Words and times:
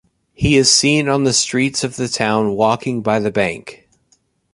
He 0.33 0.57
is 0.57 0.73
seen 0.73 1.07
on 1.07 1.25
the 1.25 1.31
streets 1.31 1.83
of 1.83 1.95
the 1.95 2.07
town 2.07 2.55
walking 2.55 3.03
by 3.03 3.19
the 3.19 3.29
bank. 3.29 3.87